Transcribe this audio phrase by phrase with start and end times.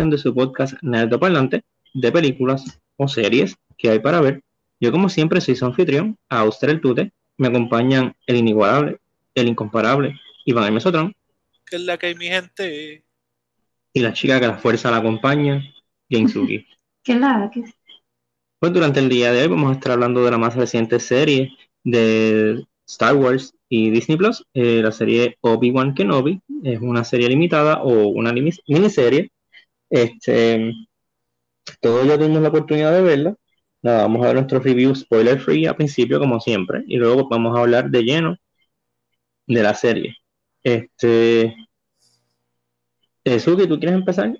[0.00, 1.62] edición de su podcast Nerdo Parlante
[1.92, 4.40] de películas o series que hay para ver.
[4.80, 7.12] Yo como siempre soy su anfitrión, Auster el Tute.
[7.36, 8.98] Me acompañan el inigualable,
[9.34, 11.14] el incomparable Iván el Mesotrón.
[11.66, 13.04] Que es la que hay mi gente.
[13.92, 15.62] Y la chica que la fuerza la acompaña,
[16.08, 16.66] Gensuki.
[17.04, 17.64] ¿Qué la que
[18.58, 21.52] Pues durante el día de hoy vamos a estar hablando de la más reciente serie
[21.84, 26.40] de Star Wars y Disney Plus, eh, la serie Obi-Wan Kenobi.
[26.64, 29.30] Es una serie limitada o una miniserie.
[29.90, 30.72] Este,
[31.80, 33.34] todos ya tuvimos la oportunidad de verla.
[33.82, 37.56] Nada, vamos a ver nuestro review spoiler free al principio, como siempre, y luego vamos
[37.56, 38.36] a hablar de lleno
[39.46, 40.16] de la serie.
[40.62, 41.54] Este,
[43.24, 44.36] Suki, ¿tú quieres empezar?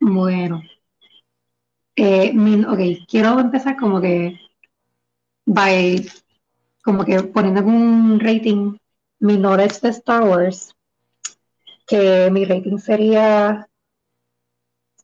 [0.00, 0.62] Bueno,
[1.96, 2.32] eh,
[2.66, 4.38] ok, quiero empezar como que
[5.44, 6.06] by,
[6.82, 8.76] como que poniendo un rating
[9.18, 10.74] mi de Star Wars,
[11.90, 13.68] que mi rating sería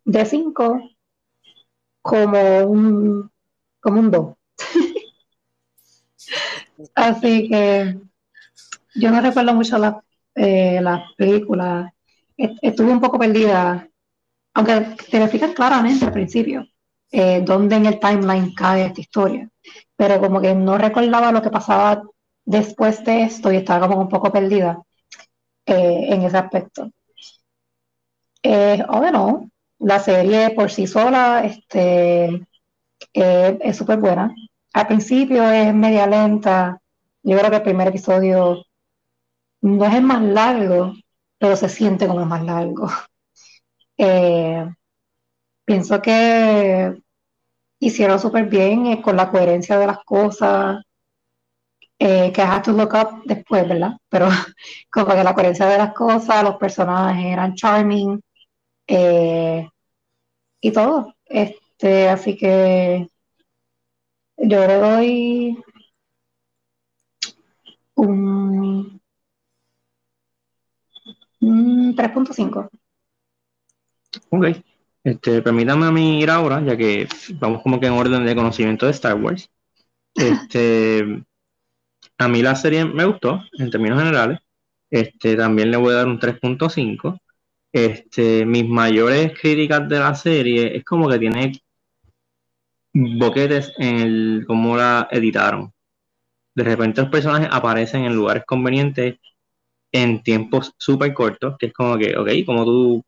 [0.07, 0.81] de 5
[2.03, 3.31] como un
[3.81, 4.35] como un 2.
[6.95, 7.99] Así que
[8.95, 10.03] yo no recuerdo mucho la,
[10.35, 11.93] eh, la película.
[12.37, 13.89] Estuve un poco perdida,
[14.55, 16.67] aunque te lo claramente al principio,
[17.13, 19.49] eh, dónde en el timeline cae esta historia.
[19.97, 22.03] Pero como que no recordaba lo que pasaba
[22.45, 24.83] después de esto y estaba como un poco perdida
[25.67, 26.91] eh, en ese aspecto.
[28.43, 32.47] Eh, bueno, la serie por sí sola este,
[33.13, 34.35] es súper buena.
[34.73, 36.81] Al principio es media lenta.
[37.23, 38.65] Yo creo que el primer episodio
[39.63, 40.95] no es el más largo,
[41.39, 42.89] pero se siente como el más largo.
[43.99, 44.67] Eh,
[45.65, 46.97] pienso que
[47.81, 50.83] hicieron súper bien eh, con la coherencia de las cosas,
[51.99, 53.93] eh, que I to look up después, ¿verdad?
[54.09, 54.29] Pero
[54.91, 58.21] como que la coherencia de las cosas, los personajes eran charming
[60.61, 61.15] y todo.
[61.25, 63.09] Este, así que
[64.39, 65.65] yo le doy
[67.95, 69.01] un,
[71.41, 72.69] 3.5.
[74.31, 74.47] Ok.
[75.05, 78.87] Este, permítame a mí ir ahora, ya que vamos como que en orden de conocimiento
[78.87, 79.51] de Star Wars.
[80.17, 81.05] Este,
[82.19, 84.39] a mí la serie me gustó, en términos generales.
[84.91, 87.19] Este, también le voy a dar un 3.5.
[87.73, 91.53] Este, mis mayores críticas de la serie es como que tiene
[92.95, 95.73] boquetes en el cómo la editaron.
[96.55, 99.17] De repente los personajes aparecen en lugares convenientes
[99.93, 103.05] en tiempos súper cortos, que es como que, ok, como tú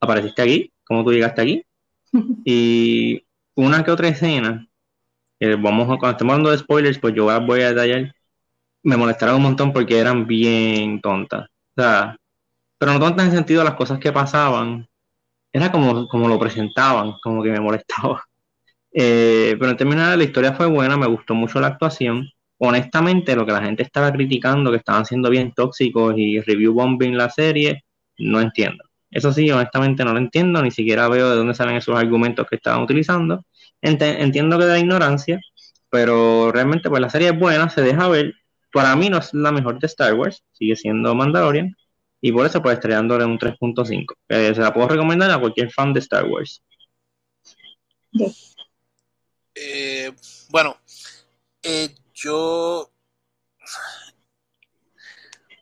[0.00, 1.64] apareciste aquí, cómo tú llegaste aquí.
[2.44, 3.24] y
[3.56, 4.68] una que otra escena,
[5.40, 8.14] vamos cuando estamos hablando de spoilers, pues yo voy a detallar,
[8.86, 11.48] me molestaron un montón porque eran bien tontas.
[11.76, 12.16] O sea,
[12.78, 14.88] pero no tontas en sentido de las cosas que pasaban,
[15.52, 18.22] era como, como lo presentaban, como que me molestaba.
[18.98, 22.30] Eh, pero en términos la historia fue buena, me gustó mucho la actuación.
[22.58, 27.14] Honestamente, lo que la gente estaba criticando, que estaban siendo bien tóxicos y review bombing
[27.14, 27.84] la serie,
[28.18, 28.84] no entiendo.
[29.10, 32.56] Eso sí, honestamente no lo entiendo, ni siquiera veo de dónde salen esos argumentos que
[32.56, 33.44] estaban utilizando.
[33.82, 35.40] entiendo que de ignorancia,
[35.90, 38.34] pero realmente pues la serie es buena, se deja ver.
[38.76, 41.74] Para mí no es la mejor de Star Wars, sigue siendo Mandalorian,
[42.20, 44.14] y por eso pues estrellándole un 3.5.
[44.28, 46.62] se la puedo recomendar a cualquier fan de Star Wars.
[49.54, 50.12] Eh,
[50.50, 50.76] bueno,
[51.62, 52.92] eh, yo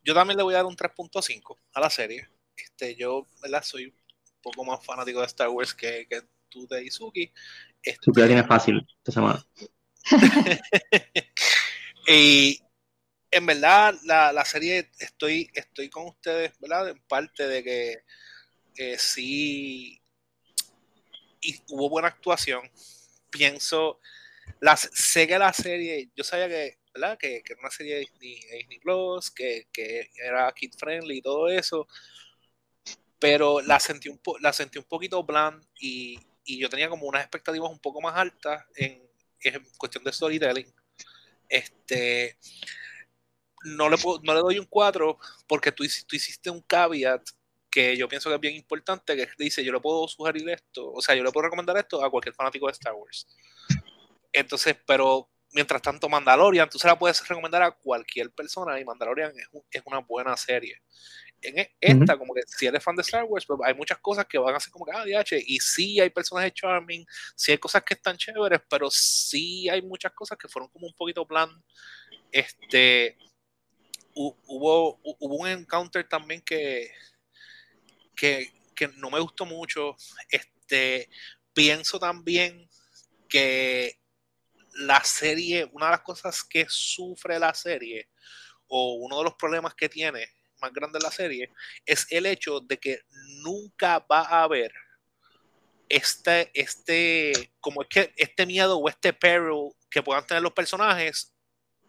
[0.05, 2.29] yo también le voy a dar un 3.5 a la serie.
[2.57, 3.63] Este, yo ¿verdad?
[3.63, 3.95] soy un
[4.43, 7.33] poco más fanático de Star Wars que, que tú de Izuki.
[7.81, 9.47] Este, tu tiene fácil esta semana.
[12.09, 12.61] y
[13.35, 16.91] en verdad, la, la, serie, estoy, estoy con ustedes, ¿verdad?
[16.91, 18.05] En parte de que
[18.77, 20.01] eh, sí
[21.41, 22.71] y hubo buena actuación
[23.31, 24.01] pienso,
[24.61, 27.19] las, sé que la serie, yo sabía que, ¿verdad?
[27.19, 29.67] Que, era una serie de Disney, Plus, que,
[30.15, 31.89] era kid friendly y todo eso,
[33.19, 37.71] pero la sentí un, la sentí un poquito bland y, yo tenía como unas expectativas
[37.71, 39.03] un poco más altas en,
[39.77, 40.73] cuestión de storytelling.
[41.49, 42.39] Este,
[43.65, 47.23] no le, no le doy un 4 porque tú, tú hiciste un caveat
[47.71, 51.03] que yo pienso que es bien importante, que dice, yo le puedo sugerir esto, o
[51.03, 53.27] sea, yo le puedo recomendar esto a cualquier fanático de Star Wars.
[54.33, 59.33] Entonces, pero mientras tanto, Mandalorian, tú se la puedes recomendar a cualquier persona y Mandalorian
[59.71, 60.83] es, una buena serie.
[61.41, 64.27] En e, esta, como que si eres fan de Star Wars, pues hay muchas cosas
[64.27, 67.59] que van a ser como que, ah, DH, y sí hay personajes charming, sí hay
[67.59, 71.51] cosas que están chéveres, pero sí hay muchas cosas que fueron como un poquito plan.
[72.31, 73.17] Este,
[74.15, 76.91] hubo, hubo un encounter también que,
[78.15, 78.51] que,
[78.97, 79.97] no me gustó mucho.
[80.29, 81.09] Este,
[81.53, 82.69] pienso también
[83.29, 83.99] que
[84.75, 88.09] la serie, una de las cosas que sufre la serie,
[88.67, 90.29] o uno de los problemas que tiene
[90.61, 91.53] más grande la serie,
[91.85, 93.01] es el hecho de que
[93.43, 94.73] nunca va a haber
[95.89, 101.34] este, este, como es que este miedo o este peril que puedan tener los personajes,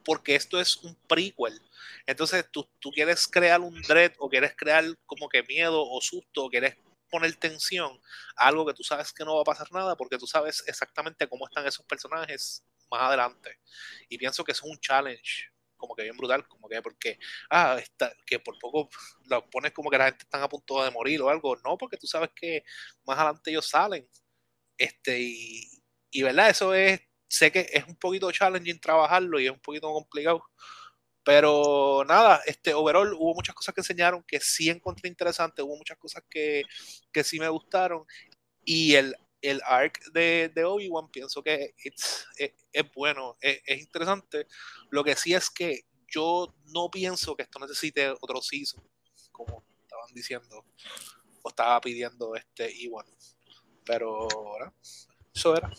[0.06, 1.60] porque esto es un prequel.
[2.06, 6.46] Entonces tú, tú quieres crear un dread o quieres crear como que miedo o susto,
[6.46, 6.78] o quieres
[7.10, 8.00] poner tensión
[8.36, 11.28] a algo que tú sabes que no va a pasar nada porque tú sabes exactamente
[11.28, 13.60] cómo están esos personajes más adelante.
[14.10, 17.20] Y pienso que es un challenge como que bien brutal, como que porque,
[17.50, 18.90] ah, está, que por poco
[19.26, 21.98] lo pones como que la gente está a punto de morir o algo, no, porque
[21.98, 22.64] tú sabes que
[23.06, 24.08] más adelante ellos salen.
[24.78, 29.52] Este, y, y verdad, eso es, sé que es un poquito challenging trabajarlo y es
[29.52, 30.44] un poquito complicado.
[31.24, 35.98] Pero nada, este overall hubo muchas cosas que enseñaron que sí encontré interesante, hubo muchas
[35.98, 36.64] cosas que,
[37.12, 38.06] que sí me gustaron.
[38.64, 39.16] Y el
[39.50, 42.28] el arc de, de Obi-Wan pienso que es,
[42.96, 44.48] bueno, es, interesante.
[44.90, 48.84] Lo que sí es que yo no pienso que esto necesite otro season,
[49.32, 50.66] como estaban diciendo,
[51.44, 53.06] o estaba pidiendo este Iwan.
[53.86, 54.28] Pero
[55.34, 55.72] eso era.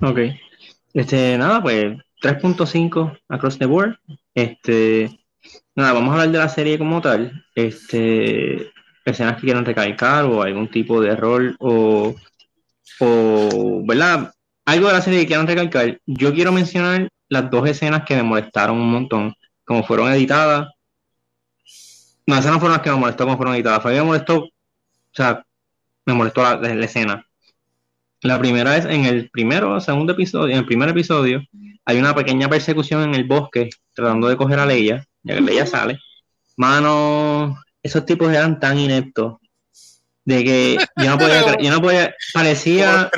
[0.00, 0.18] Ok.
[0.94, 3.98] Este, nada, pues 3.5 across the board.
[4.34, 5.20] Este,
[5.74, 7.44] nada, vamos a hablar de la serie como tal.
[7.54, 8.70] Este,
[9.04, 12.14] escenas que quieran recalcar o algún tipo de error o,
[13.00, 14.32] o, ¿verdad?
[14.64, 16.00] Algo de la serie que quieran recalcar.
[16.06, 19.34] Yo quiero mencionar las dos escenas que me molestaron un montón,
[19.64, 20.68] como fueron editadas.
[22.26, 23.82] No, esas no fueron las que me molestó como fueron editadas.
[23.82, 24.50] Fue que me molestó, o
[25.12, 25.44] sea,
[26.06, 27.27] me molestó la escena.
[28.22, 31.42] La primera es en el primero o segundo episodio, en el primer episodio,
[31.84, 35.66] hay una pequeña persecución en el bosque tratando de coger a Leia, ya que Leia
[35.66, 35.98] sale.
[36.56, 39.36] Mano, esos tipos eran tan ineptos
[40.24, 43.08] de que yo no podía, yo no podía, parecía...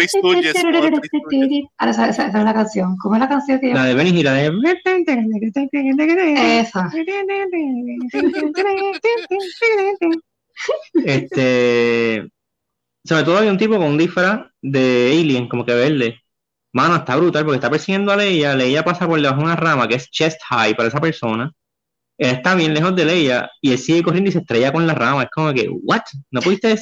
[1.78, 2.96] Ahora esa, esa, es la canción.
[2.98, 4.52] ¿Cómo es la canción que La de Benny Gira de...
[6.60, 6.88] Esa.
[11.04, 12.30] Este...
[13.04, 16.20] Sobre todo hay un tipo con un disfraz de alien, como que verde.
[16.72, 18.54] Mano, está brutal porque está persiguiendo a Leia.
[18.54, 21.52] Leia pasa por debajo de una rama que es chest high para esa persona
[22.20, 24.94] él está bien lejos de ella y él sigue corriendo y se estrella con la
[24.94, 25.22] rama.
[25.22, 26.02] Es como que, ¿what?
[26.30, 26.78] No pudiste.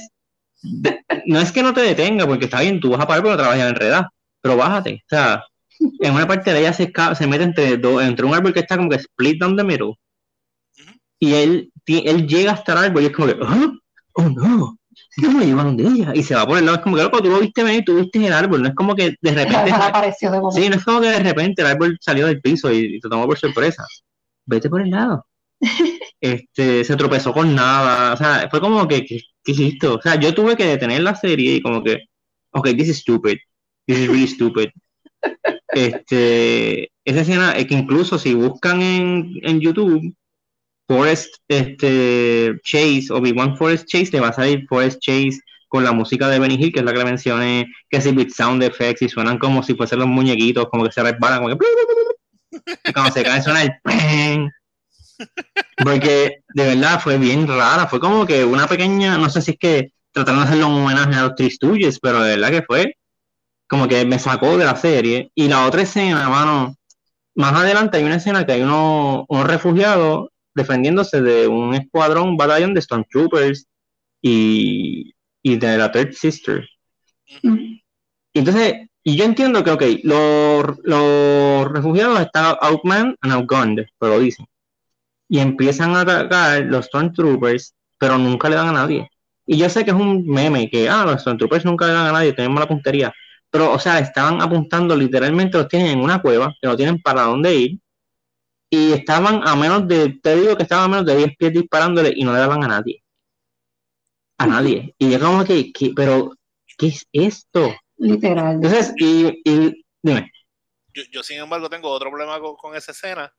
[1.27, 3.69] No es que no te detenga, porque está bien, tú vas a parar porque trabajas
[3.69, 4.07] en redad,
[4.41, 5.03] pero bájate.
[5.05, 5.45] O sea,
[6.01, 8.77] en una parte de ella se, se mete entre, dos, entre un árbol que está
[8.77, 9.95] como que split down the middle
[11.21, 13.73] y él, él llega hasta el árbol y es como que, oh,
[14.15, 14.79] oh no,
[15.17, 16.77] yo me a donde ella y se va por el lado.
[16.79, 18.63] Es como que, loco, tú lo viste venir, tú viste el árbol.
[18.63, 19.73] No es como que de repente.
[20.19, 23.09] sí, no es como que de repente el árbol salió del piso y, y te
[23.09, 23.85] tomó por sorpresa.
[24.47, 25.25] Vete por el lado
[26.21, 29.87] este, se tropezó con nada, o sea, fue como que, ¿qué, hiciste?
[29.87, 31.99] O sea, yo tuve que detener la serie y como que,
[32.53, 33.39] ok, this is stupid,
[33.87, 34.69] this is really stupid.
[35.69, 40.15] Este, esa escena es que incluso si buscan en, en YouTube,
[40.89, 46.29] Forest este, Chase, Obi-Wan Forest Chase, te va a salir Forest Chase con la música
[46.29, 49.09] de Benny Hill, que es la que le mencioné, que así with sound effects y
[49.09, 53.43] suenan como si fuesen los muñequitos, como que se resbalan, como que cuando se cae
[53.43, 54.51] suena el
[55.85, 59.59] porque de verdad fue bien rara, fue como que una pequeña, no sé si es
[59.59, 62.97] que trataron de hacerle un homenaje a los Tristuyes, pero de verdad que fue
[63.69, 65.31] como que me sacó de la serie.
[65.35, 66.75] Y la otra escena, mano,
[67.35, 72.37] más adelante hay una escena que hay unos, unos refugiados defendiéndose de un escuadrón, un
[72.37, 73.67] batallón de Stormtroopers
[74.21, 76.69] y, y de la Third Sister.
[77.43, 77.83] Y
[78.35, 84.47] entonces, y yo entiendo que, ok, los, los refugiados están outmanned and outgunned, pero dicen
[85.29, 89.11] y empiezan a atacar los Stormtroopers, pero nunca le dan a nadie.
[89.47, 92.13] Y yo sé que es un meme, que, ah, los Stormtroopers nunca le dan a
[92.13, 93.13] nadie, tenemos la puntería.
[93.51, 97.23] Pero, o sea, estaban apuntando, literalmente los tienen en una cueva, que no tienen para
[97.23, 97.79] dónde ir.
[98.71, 102.13] Y estaban a menos de, te digo que estaban a menos de 10 pies disparándole
[102.15, 103.03] y no le daban a nadie.
[104.39, 104.95] A nadie.
[104.99, 106.33] Y yo como que, pero,
[106.77, 107.75] ¿qué es esto?
[107.97, 108.57] Literal.
[108.57, 110.31] Entonces, y, y dime.
[110.95, 113.33] Yo, yo, sin embargo, tengo otro problema con, con esa escena,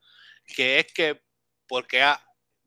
[0.45, 1.21] que es que
[1.67, 2.19] porque, ah,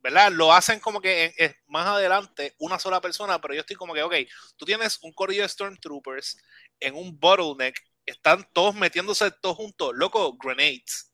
[0.03, 0.33] ¿verdad?
[0.33, 1.35] Lo hacen como que
[1.67, 4.15] más adelante una sola persona, pero yo estoy como que, ok,
[4.57, 6.39] tú tienes un corrillo de Stormtroopers
[6.81, 11.12] en un bottleneck, están todos metiéndose todos juntos, loco, grenades.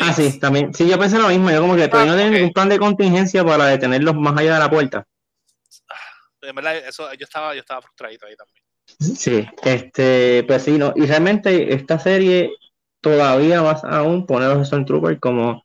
[0.00, 0.72] Ah, sí, también.
[0.72, 1.50] Sí, yo pensé lo mismo.
[1.50, 4.54] Yo como que todavía no ah, tienen ningún plan de contingencia para detenerlos más allá
[4.54, 5.06] de la puerta.
[5.88, 5.94] Ah,
[6.42, 8.64] en verdad, eso, yo estaba, yo estaba frustradito ahí también.
[8.98, 10.92] Sí, este, pues sí, no.
[10.96, 12.50] Y realmente esta serie
[13.00, 15.64] todavía más aún pone a los Stormtroopers como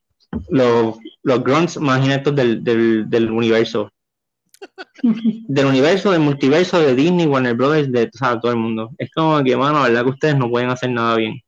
[0.50, 3.92] los, los grunts más inestos del, del, del universo.
[5.04, 8.92] del universo, del multiverso, de Disney, Warner Brothers, de todo el mundo.
[8.98, 11.42] Es como que, mano, la verdad que ustedes no pueden hacer nada bien.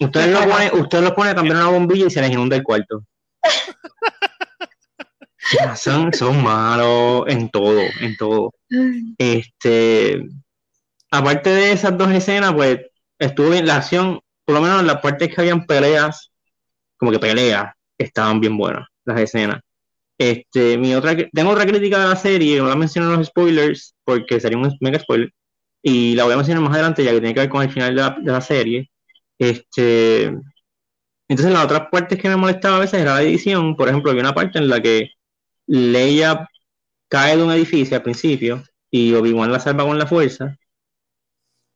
[0.00, 2.62] Ustedes lo ponen, usted lo pone a cambiar una bombilla y se les inunda el
[2.62, 3.04] cuarto.
[5.76, 8.52] son, son malos en todo, en todo.
[9.18, 10.22] Este,
[11.10, 12.80] aparte de esas dos escenas, pues
[13.18, 16.32] estuvo bien la acción, por lo menos en las partes que habían peleas,
[16.96, 19.60] como que peleas, estaban bien buenas las escenas.
[20.18, 23.94] Este, mi otra, tengo otra crítica de la serie, no la menciono en los spoilers,
[24.04, 25.32] porque sería un mega spoiler,
[25.82, 27.94] y la voy a mencionar más adelante, ya que tiene que ver con el final
[27.94, 28.90] de la, de la serie.
[29.38, 30.32] Este,
[31.28, 33.76] entonces, las otras partes que me molestaba a veces era la edición.
[33.76, 35.10] Por ejemplo, había una parte en la que
[35.66, 36.48] Leia
[37.08, 40.56] cae de un edificio al principio y Obi-Wan la salva con la fuerza.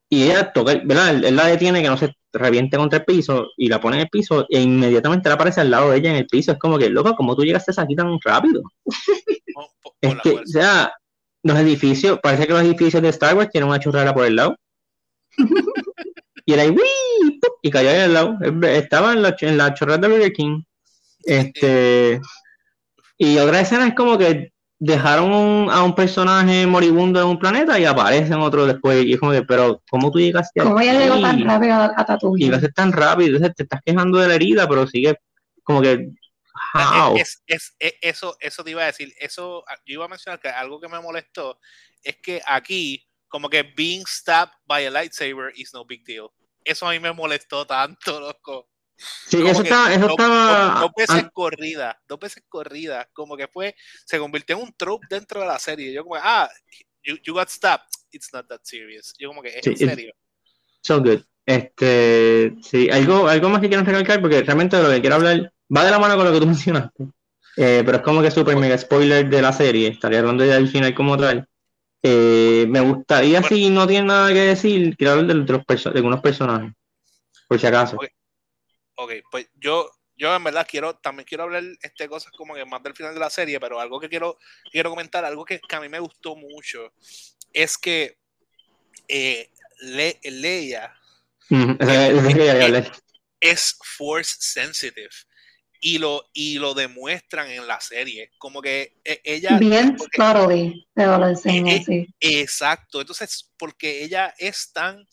[0.09, 1.25] Y ella toca, ¿verdad?
[1.25, 4.09] Él, la detiene que no se reviente contra el piso y la pone en el
[4.09, 6.53] piso e inmediatamente la aparece al lado de ella en el piso.
[6.53, 8.63] Es como que, loco, ¿cómo tú llegaste aquí tan rápido?
[10.01, 10.93] es que, o sea,
[11.43, 14.57] los edificios, parece que los edificios de Star Wars tienen una churrera por el lado.
[16.45, 16.75] y era ahí,
[17.63, 18.39] y cayó ahí al lado.
[18.63, 20.63] Estaba en la, en la chorrera de Burger King.
[21.25, 22.21] Este,
[23.19, 27.85] y otra escena es como que dejaron a un personaje moribundo en un planeta y
[27.85, 29.05] aparecen otro después.
[29.05, 31.93] Y es como que, pero ¿cómo tú llegaste a ¿Cómo ella llegó tan rápido a,
[31.97, 32.47] a Tatooine?
[32.47, 35.17] Llegaste tan rápido, entonces te estás quejando de la herida, pero sigue
[35.63, 36.09] como que.
[37.17, 39.13] Es, es, eso, eso te iba a decir.
[39.19, 41.59] Eso, yo iba a mencionar que algo que me molestó
[42.03, 46.31] es que aquí, como que being stabbed by a lightsaber is no big deal.
[46.65, 48.69] Eso a mí me molestó tanto, loco.
[48.97, 50.81] Sí, eso, estaba, eso estaba.
[50.81, 53.09] Dos, veces corrida, dos veces corrida.
[53.13, 53.75] Como que fue,
[54.05, 55.93] se convirtió en un trope dentro de la serie.
[55.93, 56.51] Yo, como, ah,
[57.03, 57.89] you, you got stabbed.
[58.13, 59.15] It's not that serious.
[59.19, 60.13] Yo, como que, es en serio.
[60.83, 61.23] So good.
[61.47, 65.85] Este, sí, algo, algo más que quiero recalcar, porque realmente lo que quiero hablar va
[65.85, 67.05] de la mano con lo que tú mencionaste.
[67.57, 69.89] Eh, pero es como que super mega spoiler de la serie.
[69.89, 71.49] Estaría hablando ya del final como tal.
[72.03, 76.73] Eh, me gustaría, si no tiene nada que decir, quiero hablar de, de, algunos personajes.
[77.47, 77.99] Por si acaso.
[78.95, 82.83] Ok, pues yo, yo en verdad quiero, también quiero hablar este, cosas como que más
[82.83, 84.39] del final de la serie, pero algo que quiero,
[84.71, 86.93] quiero comentar, algo que, a mí me gustó mucho,
[87.53, 88.19] es que
[89.09, 90.95] eh, Leia
[93.41, 95.11] es force sensitive
[95.81, 98.31] y lo, y lo demuestran en la serie.
[98.39, 99.59] Como que eh, ella.
[99.59, 103.01] Bien subtly, pero lo enseña eh, Exacto.
[103.01, 105.07] Entonces, porque ella es tan.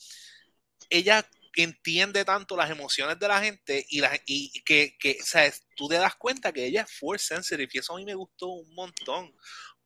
[0.89, 5.63] Ella entiende tanto las emociones de la gente y, la, y que, que ¿sabes?
[5.75, 8.47] tú te das cuenta que ella es force sensitive y eso a mí me gustó
[8.49, 9.33] un montón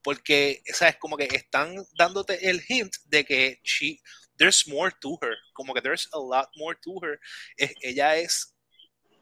[0.04, 4.02] porque sabes como que están dándote el hint de que she,
[4.38, 7.18] there's more to her como que there's a lot more to her
[7.82, 8.50] ella es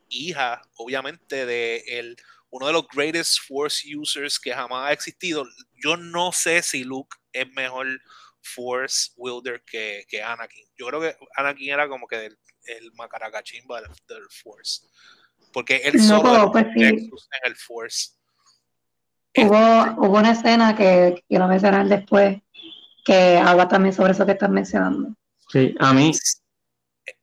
[0.10, 2.18] hija obviamente de el,
[2.50, 5.46] uno de los greatest force users que jamás ha existido
[5.84, 7.88] yo no sé si Luke es mejor
[8.42, 10.66] Force Wilder que, que, Anakin.
[10.78, 14.86] Yo creo que Anakin era como que el, el macaracachimba del, del, Force.
[15.52, 17.10] Porque él solo pues en
[17.44, 18.12] el Force.
[19.36, 22.38] Hubo, hubo una escena que quiero mencionar después
[23.06, 25.16] que habla también sobre eso que estás mencionando.
[25.50, 26.12] Sí, a mí.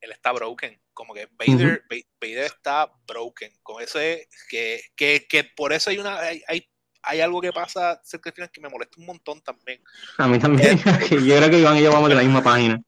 [0.01, 0.79] Él está broken.
[0.97, 1.83] Como que Vader,
[2.19, 3.51] Vader está broken.
[3.61, 6.67] Con eso es que, que, que por eso hay una hay, hay
[7.03, 9.79] hay algo que pasa cerca del final que me molesta un montón también.
[10.17, 10.77] A mí también.
[11.11, 12.81] yo creo que Iván y yo vamos de la misma página.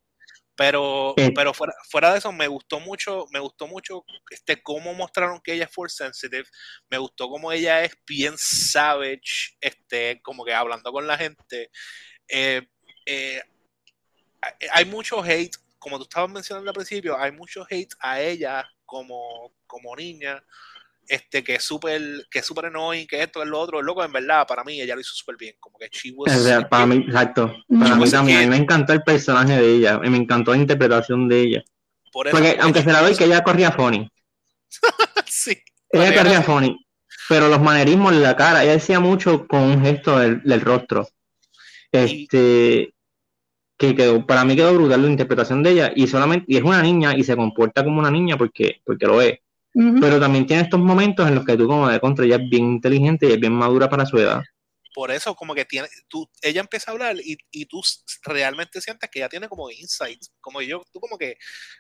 [0.56, 5.40] Pero, pero fuera, fuera, de eso, me gustó mucho, me gustó mucho este, cómo mostraron
[5.42, 6.46] que ella es force sensitive.
[6.90, 11.70] Me gustó cómo ella es bien savage, este, como que hablando con la gente.
[12.28, 12.68] Eh,
[13.06, 13.42] eh,
[14.74, 19.54] hay mucho hate, como tú estabas mencionando al principio, hay mucho hate a ella como,
[19.66, 20.44] como niña
[21.10, 24.12] este, que es súper que es súper annoying, que esto, es lo otro, loco, en
[24.12, 26.32] verdad, para mí ella lo hizo súper bien, como que she was,
[26.70, 30.58] para mí, exacto, para mí también, me encantó el personaje de ella, me encantó la
[30.58, 31.64] interpretación de ella.
[32.12, 34.10] Porque aunque se la doy que ella corría funny.
[35.28, 35.58] sí.
[35.92, 36.78] Ella corría funny,
[37.28, 41.08] pero los manerismos de la cara, ella decía mucho con un gesto del, del rostro.
[41.92, 42.94] Este,
[43.80, 46.84] que quedó, para mí quedó brutal la interpretación de ella y solamente, y es una
[46.84, 49.40] niña y se comporta como una niña porque, porque lo es
[49.74, 52.66] pero también tiene estos momentos en los que tú como de contra ella es bien
[52.66, 54.42] inteligente y es bien madura para su edad.
[55.00, 57.82] Por eso como que tiene, tú, ella empieza a hablar y, y tú
[58.24, 61.38] realmente sientes que ella tiene como insights, como yo, tú como que,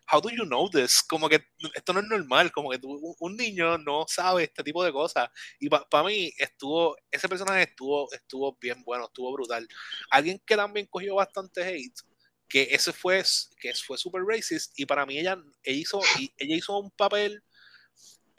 [0.09, 1.03] how do you know this?
[1.03, 1.43] Como que
[1.75, 5.29] esto no es normal, como que tú, un niño no sabe este tipo de cosas.
[5.59, 9.67] Y para mí estuvo, ese personaje estuvo, estuvo bien bueno, estuvo brutal.
[10.11, 11.99] Alguien que también cogió bastante hate,
[12.47, 13.21] que ese fue,
[13.59, 15.99] que fue super racist, y para mí ella, ella hizo,
[16.37, 17.43] ella hizo un papel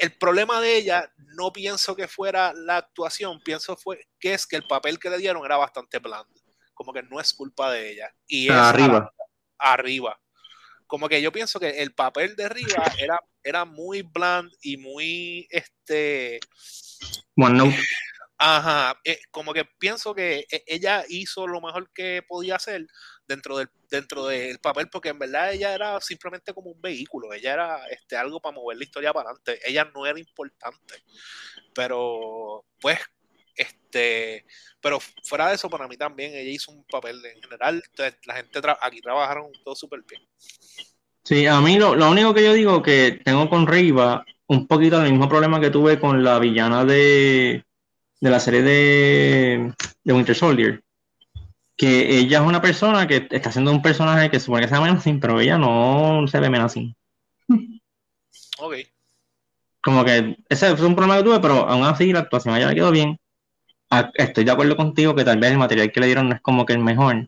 [0.00, 4.56] el problema de ella no pienso que fuera la actuación, pienso fue que es que
[4.56, 6.40] el papel que le dieron era bastante blando.
[6.72, 8.14] Como que no es culpa de ella.
[8.26, 9.12] Y es arriba.
[9.58, 10.18] arriba.
[10.86, 15.46] Como que yo pienso que el papel de arriba era, era muy bland y muy
[15.50, 16.40] este.
[17.36, 17.74] Bueno, no.
[18.38, 22.86] Ajá, eh, como que pienso que eh, ella hizo lo mejor que podía hacer
[23.30, 27.52] dentro del, dentro del papel, porque en verdad ella era simplemente como un vehículo, ella
[27.54, 30.96] era este, algo para mover la historia para adelante, ella no era importante,
[31.74, 32.98] pero pues,
[33.54, 34.44] este,
[34.80, 37.82] pero fuera de eso, para mí también, ella hizo un papel en general,
[38.26, 40.22] la gente aquí trabajaron todo súper bien.
[41.22, 45.00] Sí, a mí lo, lo único que yo digo que tengo con Riva, un poquito
[45.00, 47.64] el mismo problema que tuve con la villana de
[48.20, 49.72] de la serie de,
[50.04, 50.82] Winter Soldier,
[51.80, 54.88] que ella es una persona que está haciendo un personaje que supone que se llama
[54.88, 56.94] Menacing, pero ella no se ve Menacing.
[58.62, 58.74] Ok.
[59.80, 62.74] Como que ese fue un problema que tuve, pero aún así la actuación ella le
[62.74, 63.18] quedó bien.
[64.12, 66.66] Estoy de acuerdo contigo que tal vez el material que le dieron no es como
[66.66, 67.26] que el mejor,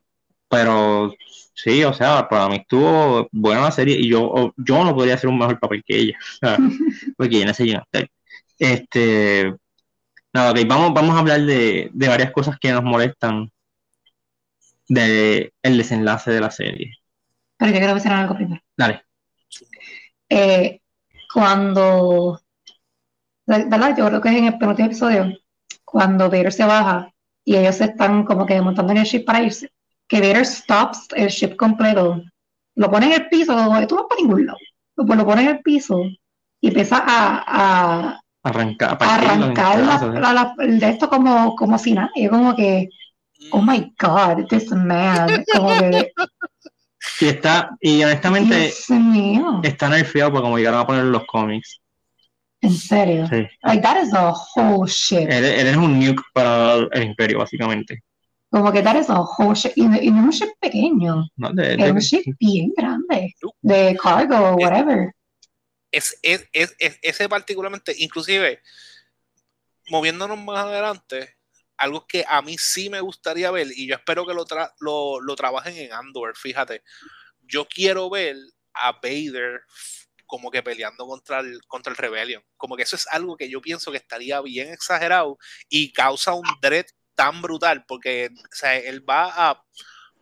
[0.50, 1.14] pero
[1.54, 5.30] sí, o sea, para mí estuvo buena la serie y yo, yo no podría hacer
[5.30, 6.18] un mejor papel que ella,
[7.16, 7.84] porque ella se llena.
[8.58, 9.54] Este,
[10.34, 13.50] Nada, ok, vamos, vamos a hablar de, varias cosas que nos molestan
[14.88, 16.92] del el desenlace de la serie.
[17.56, 18.62] Pero yo quiero mencionar algo primero.
[18.76, 19.04] Dale.
[20.28, 20.80] Eh,
[21.32, 22.40] cuando,
[23.46, 23.96] ¿verdad?
[23.96, 25.32] Yo creo que es en el penúltimo episodio,
[25.84, 27.12] cuando Vader se baja
[27.44, 29.70] y ellos se están como que montando en el ship para irse,
[30.08, 32.22] que Vader stops el ship completo,
[32.74, 33.54] lo pone en el piso,
[33.86, 34.58] tú no para ningún lado,
[34.96, 36.02] lo, pone en el piso
[36.60, 42.10] y empieza a, Arrancar, arrancar de esto como, como si nada.
[42.16, 42.88] Y como que,
[43.50, 45.44] oh my god, this man.
[45.52, 46.12] Como que.
[47.20, 48.72] Y está, y honestamente,
[49.64, 51.80] está nerfeado por como llegaron a poner los cómics.
[52.60, 53.26] ¿En serio?
[53.28, 53.46] Sí.
[53.62, 55.28] Like, that is a whole shit.
[55.28, 58.02] Él, es un nuke para el imperio, básicamente.
[58.50, 59.72] Como que that is a whole shit.
[59.76, 61.26] Y, no es un ship pequeño.
[61.36, 63.34] No, de, es un ship bien grande.
[63.60, 65.12] De cargo o whatever
[65.92, 66.48] es, es,
[67.02, 68.60] ese particularmente, inclusive,
[69.88, 71.36] moviéndonos más adelante,
[71.82, 75.76] algo que a mí sí me gustaría ver, y yo espero que lo, lo, trabajen
[75.76, 76.82] en Andor, fíjate,
[77.40, 78.36] yo quiero ver
[78.72, 79.62] a Vader
[80.26, 82.42] como que peleando contra el, contra el Rebellion.
[82.56, 85.36] Como que eso es algo que yo pienso que estaría bien exagerado
[85.68, 88.30] y causa un dread tan brutal, porque
[88.84, 89.62] él va a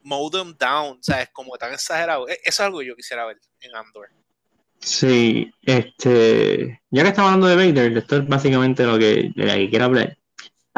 [0.02, 2.26] mow them down, o sea, es como tan exagerado.
[2.26, 4.08] E, eso es algo que yo quisiera ver en Andor.
[4.78, 9.70] Sí, este, ya que estamos hablando de Vader, esto es básicamente lo que, de que
[9.70, 10.16] quiero hablar.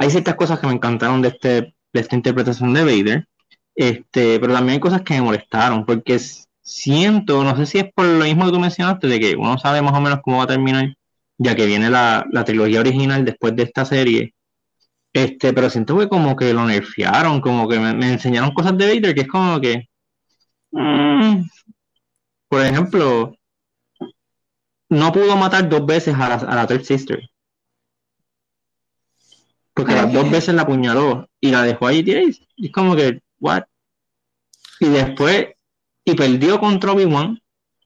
[0.02, 1.48] Hay ciertas cosas que me encantaron de, este,
[1.92, 3.28] de esta interpretación de Vader,
[3.76, 6.18] este, pero también hay cosas que me molestaron, porque
[6.60, 9.80] siento, no sé si es por lo mismo que tú mencionaste, de que uno sabe
[9.80, 10.96] más o menos cómo va a terminar,
[11.38, 14.34] ya que viene la, trilogía original después de esta serie,
[15.12, 19.14] este, pero siento que como que lo nerfearon, como que me, enseñaron cosas de Vader
[19.14, 19.88] que es como que,
[20.72, 21.42] mm,
[22.48, 23.36] por ejemplo,
[24.88, 27.31] no pudo matar dos veces a la, a la Third Sister.
[29.74, 33.64] Porque las dos veces la apuñaló y la dejó ahí y es como que, what?
[34.80, 35.48] Y después,
[36.04, 37.40] y perdió contra Obi-Wan.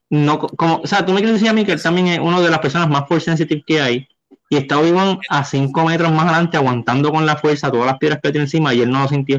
[0.09, 2.41] No, como, o sea, tú me quieres decir a mí que él también es una
[2.41, 4.07] de las personas más force sensitive que hay.
[4.49, 8.19] Y está Obi-Wan a cinco metros más adelante aguantando con la fuerza todas las piedras
[8.21, 9.37] que tiene encima y él no lo sintió.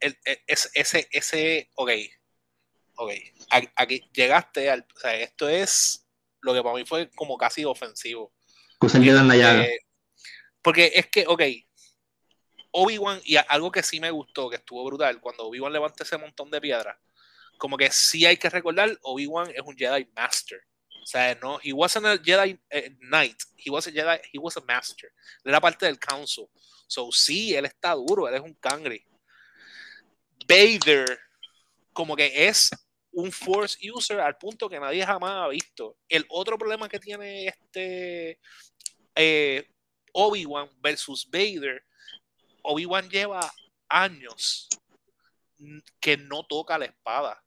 [0.00, 1.90] El, e, ese, ese, ok,
[2.96, 3.10] ok,
[3.76, 6.06] aquí llegaste al, o sea, esto es
[6.40, 8.32] lo que para mí fue como casi ofensivo.
[8.78, 9.78] Porque,
[10.62, 11.42] porque es que, ok,
[12.70, 16.50] Obi-Wan, y algo que sí me gustó, que estuvo brutal, cuando Obi-Wan levanta ese montón
[16.50, 16.96] de piedras,
[17.56, 20.60] como que sí hay que recordar, Obi-Wan es un Jedi Master.
[21.02, 24.56] O sea, no, he wasn't a Jedi eh, Knight, he was a Jedi, he was
[24.56, 25.10] a Master.
[25.44, 26.48] Era parte del Council.
[26.86, 29.06] So, sí, él está duro, él es un cangre.
[30.46, 31.18] Vader,
[31.92, 32.70] como que es
[33.12, 35.96] un force user al punto que nadie jamás ha visto.
[36.08, 38.38] El otro problema que tiene este
[39.14, 39.66] eh,
[40.18, 41.80] Obi-Wan versus Vader,
[42.62, 43.40] Obi-Wan lleva
[43.88, 44.68] años
[46.00, 47.40] que no toca la espada.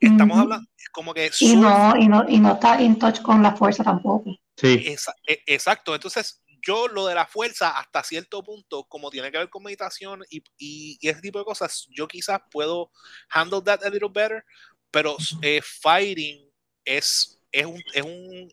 [0.00, 1.30] Estamos hablando como que...
[1.40, 4.34] Y no, y, no, y no está in touch con la fuerza tampoco.
[4.56, 4.96] Sí.
[5.26, 9.50] E, exacto, entonces yo lo de la fuerza hasta cierto punto, como tiene que ver
[9.50, 12.90] con meditación y, y, ese tipo de cosas, yo quizás puedo
[13.28, 14.42] handle that a little better,
[14.90, 16.50] pero eh, fighting
[16.84, 18.48] es, es, un, es, un,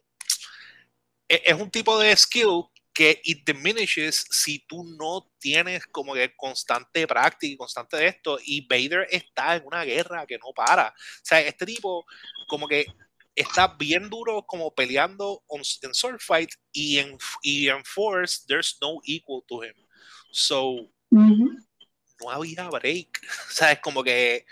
[1.29, 6.35] e, es un tipo de skill que it diminishes si tú no tienes como que
[6.35, 10.89] constante práctica y constante de esto y Vader está en una guerra que no para.
[10.89, 12.05] O sea, este tipo
[12.47, 12.85] como que
[13.35, 18.99] está bien duro como peleando en sword fight y en, y en force, there's no
[19.05, 19.73] equal to him.
[20.31, 23.19] So, no había break.
[23.49, 24.45] O sea, es como que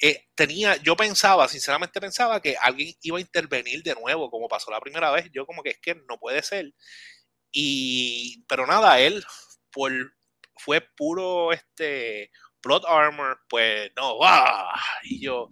[0.00, 4.70] eh, tenía, yo pensaba, sinceramente pensaba que alguien iba a intervenir de nuevo, como pasó
[4.70, 5.30] la primera vez.
[5.32, 6.72] Yo como que es que no puede ser.
[7.52, 9.24] Y, pero nada, él
[9.72, 9.92] por,
[10.56, 12.30] fue puro este
[12.60, 14.74] plot armor, pues no, ¡ah!
[15.04, 15.48] y yo,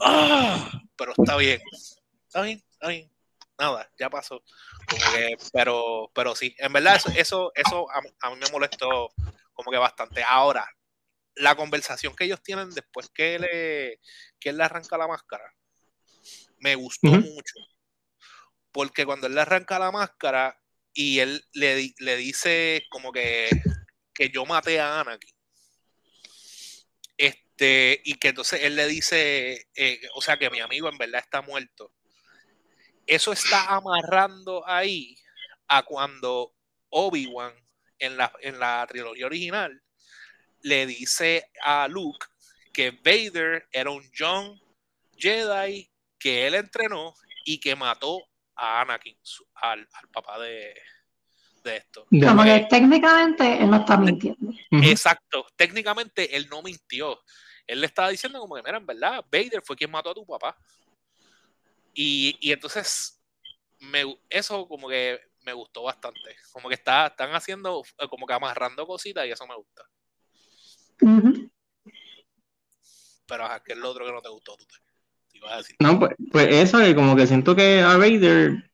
[0.00, 0.70] ¡ah!
[0.96, 1.60] pero está bien,
[2.26, 3.12] está bien, está bien,
[3.58, 4.42] nada, ya pasó.
[5.52, 9.10] pero, pero sí, en verdad eso, eso, eso a, a, mí me molestó
[9.52, 10.22] como que bastante.
[10.22, 10.68] Ahora,
[11.34, 14.00] la conversación que ellos tienen después que, le,
[14.38, 15.52] que él le arranca la máscara,
[16.58, 17.54] me gustó mucho.
[18.72, 20.58] Porque cuando él le arranca la máscara
[20.96, 23.50] y él le, le dice como que,
[24.14, 25.36] que yo maté a Anakin.
[27.18, 31.20] Este, y que entonces él le dice, eh, o sea, que mi amigo en verdad
[31.22, 31.92] está muerto.
[33.06, 35.18] Eso está amarrando ahí
[35.68, 36.54] a cuando
[36.88, 37.54] Obi-Wan
[37.98, 39.82] en la, en la trilogía original
[40.62, 42.26] le dice a Luke
[42.72, 44.58] que Vader era un Young
[45.18, 48.26] Jedi que él entrenó y que mató
[48.56, 49.16] a Anakin,
[49.54, 50.74] al, papá de,
[51.64, 52.06] esto.
[52.08, 54.52] Como que técnicamente él no está mintiendo.
[54.70, 57.20] Exacto, técnicamente él no mintió.
[57.66, 60.24] Él le estaba diciendo como que, mira, en verdad, Vader fue quien mató a tu
[60.24, 60.56] papá.
[61.92, 63.20] Y, y entonces,
[63.80, 66.36] me, eso como que me gustó bastante.
[66.52, 69.84] Como que está, están haciendo, como que amarrando cositas y eso me gusta.
[73.26, 74.56] Pero ajá, ¿qué es lo otro que no te gustó?
[74.56, 74.74] Tú te,
[75.36, 75.76] ibas a decir.
[75.80, 78.70] No, pues, pues eso, que como que siento que a Vader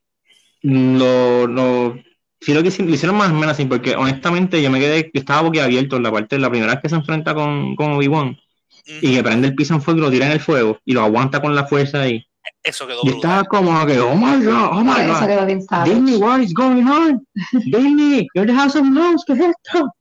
[0.61, 1.99] lo, lo
[2.41, 5.19] sí lo que le hicieron más o menos así, porque honestamente yo me quedé, yo
[5.19, 8.37] estaba boquiabierto en la parte de la primera vez que se enfrenta con, con Obi-Wan
[8.85, 11.03] y que prende el piso en fuego y lo tira en el fuego y lo
[11.03, 12.25] aguanta con la fuerza ahí.
[12.61, 15.85] Eso quedó Y estaba como que, oh my god, oh my god.
[15.85, 17.25] Disney, what is going on?
[17.53, 19.93] Disney, you're the house of mouse, ¿qué es esto?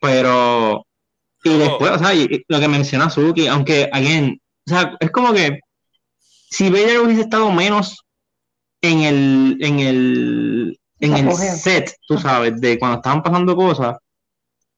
[0.00, 0.84] Pero
[1.44, 2.10] y después, o sea,
[2.48, 5.60] lo que menciona Suki, aunque, again, o sea, es como que
[6.50, 8.04] si Vader hubiese estado menos
[8.80, 13.96] en el, en el, en el set, tú sabes, de cuando estaban pasando cosas,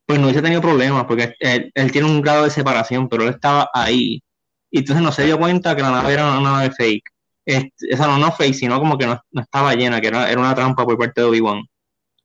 [0.06, 3.68] pues no hubiese tenido problemas, porque él, tiene un grado de separación, pero él estaba
[3.72, 4.22] ahí.
[4.70, 7.10] Y entonces no se dio cuenta que la nave era una nave fake.
[7.44, 10.54] Este, esa no, no fake, sino como que no, estaba llena, que era, era una
[10.54, 11.62] trampa por parte de Obi-Wan.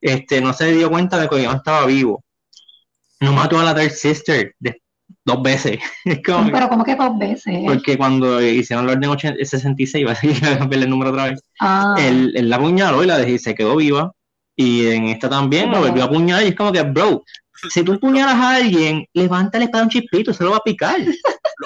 [0.01, 2.25] Este, no se dio cuenta de que Obi-Wan estaba vivo
[3.19, 4.55] no mató a la Third Sister
[5.25, 5.79] dos veces.
[6.23, 7.59] pero ¿cómo que dos veces?
[7.65, 11.95] Porque cuando hicieron el orden 66, iba a ver el número otra vez, ah.
[11.97, 14.13] él, la apuñaló y la dejó, se quedó viva.
[14.57, 17.25] Y en esta también lo volvió a apuñalar y es como que, bro,
[17.69, 20.97] si tú apuñalas a alguien, levanta la espada un chispito, se lo va a picar.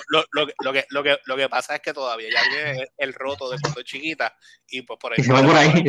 [0.08, 3.14] Lo, lo, lo, que, lo, que, lo que pasa es que todavía ya tiene el
[3.14, 4.36] roto de cuando es chiquita
[4.70, 5.18] y pues por ahí.
[5.20, 5.84] Y se va por ahí.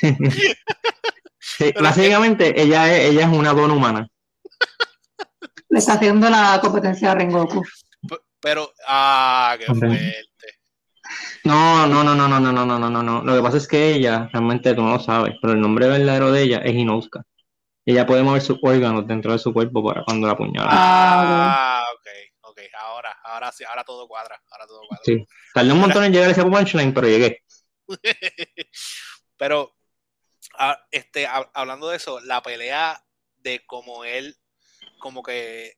[1.80, 4.08] básicamente, ella es, ella es una dona humana.
[5.68, 7.62] Le está haciendo la competencia a Rengoku.
[8.40, 10.26] Pero, ah, qué fuerte.
[11.44, 13.22] No, no, no, no, no, no, no, no, no, no.
[13.22, 16.32] Lo que pasa es que ella, realmente tú no lo sabes, pero el nombre verdadero
[16.32, 17.22] de ella es Inouska.
[17.84, 20.68] Ella puede mover sus órganos dentro de su cuerpo para cuando la apuñala.
[20.70, 22.06] Ah, ok,
[22.40, 22.58] ok.
[22.80, 24.42] Ahora, ahora sí, ahora todo cuadra.
[24.50, 25.04] Ahora todo cuadra.
[25.04, 25.24] Sí.
[25.54, 27.42] Tardé un montón en llegar a ese punchline, pero llegué.
[29.36, 29.76] pero
[30.90, 33.02] este, hablando de eso, la pelea
[33.36, 34.36] de cómo él,
[34.98, 35.76] como que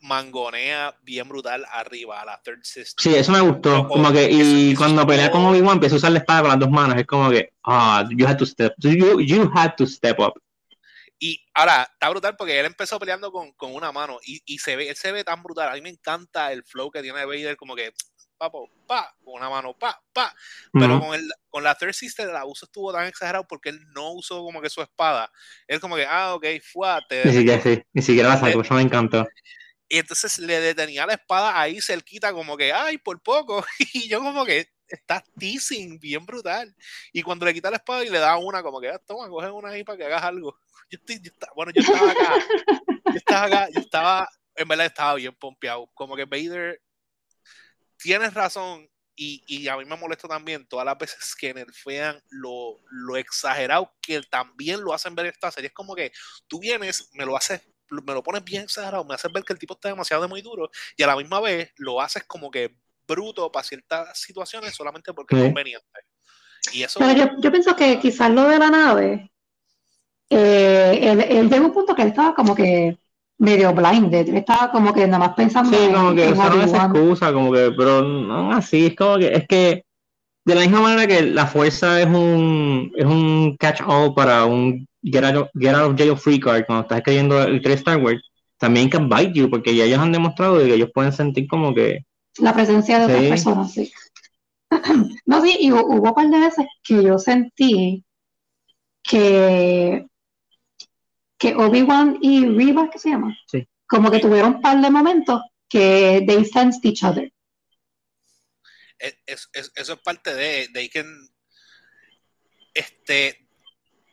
[0.00, 2.94] mangonea bien brutal arriba a la Third Sister.
[2.98, 3.88] Sí, eso me gustó.
[3.88, 6.70] Como que, y cuando pelea con Obi-Wan empieza a usar la espada con las dos
[6.70, 10.40] manos, es como que, ah, you had to step, you, you had to step up.
[11.18, 14.76] Y ahora, está brutal porque él empezó peleando con, con una mano y, y, se
[14.76, 15.70] ve, él se ve tan brutal.
[15.70, 17.92] A mí me encanta el flow que tiene Vader, como que
[18.36, 20.34] papo, pa, con una mano, pa, pa.
[20.72, 24.12] Pero con, el, con la Third Sister el abuso estuvo tan exagerado porque él no
[24.12, 25.30] usó como que su espada.
[25.66, 27.22] Él como que, ah, ok, fuerte.
[27.24, 29.26] Ni siquiera, sí, ni siquiera la sacó, eso me encantó.
[29.88, 33.64] Y entonces le detenía la espada ahí cerquita, como que, ay, por poco.
[33.94, 36.74] Y yo como que, está teasing, bien brutal.
[37.12, 39.50] Y cuando le quita la espada y le da una, como que, ah, toma, coge
[39.50, 40.56] una ahí para que hagas algo.
[40.90, 42.34] Yo estoy, yo estaba, bueno, yo estaba acá.
[43.10, 45.90] Yo estaba acá, yo estaba, en verdad estaba bien pompeado.
[45.94, 46.80] Como que Vader
[48.06, 52.78] tienes razón, y, y, a mí me molesta también todas las veces que nerfean lo,
[52.88, 55.68] lo exagerado que también lo hacen ver esta serie.
[55.68, 56.12] Es como que
[56.46, 59.58] tú vienes, me lo haces, me lo pones bien exagerado, me haces ver que el
[59.58, 62.76] tipo está demasiado de muy duro, y a la misma vez lo haces como que
[63.08, 66.00] bruto para ciertas situaciones solamente porque es conveniente.
[66.72, 67.00] Y eso...
[67.00, 69.32] Pero yo, yo pienso que quizás lo de la nave,
[70.30, 72.96] eh, él, él llegó un punto que él estaba como que
[73.38, 74.34] medio blinded.
[74.34, 75.70] Estaba como que nada más pensando.
[75.76, 76.96] Sí, como que usaron esa Obi-Wan.
[76.96, 79.82] excusa, como que, pero no así, es como que, es que
[80.44, 85.24] de la misma manera que la fuerza es un, es un catch-all para un get
[85.24, 88.22] out, get out of jail free card cuando estás escribiendo el 3 Star Wars,
[88.58, 91.74] también can bite you, porque ya ellos han demostrado de que ellos pueden sentir como
[91.74, 92.04] que,
[92.38, 93.92] La presencia de otras personas, sí.
[95.26, 98.04] No, sí, y hu- hubo un par de veces que yo sentí
[99.02, 100.06] que,
[101.38, 103.36] que Obi-Wan y Reva, ¿qué se llama?
[103.46, 103.68] Sí.
[103.86, 107.32] Como que tuvieron un par de momentos que they sensed each other.
[108.98, 111.06] Es- es- es- eso es parte de they can
[112.74, 113.46] este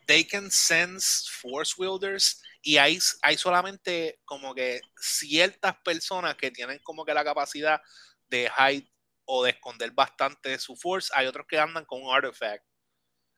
[0.06, 6.78] they can sense force wielders y hay, hay solamente como que ciertas personas que tienen
[6.82, 7.80] como que la capacidad
[8.28, 8.90] de hide
[9.26, 12.64] o de esconder bastante su force hay otros que andan con un artifact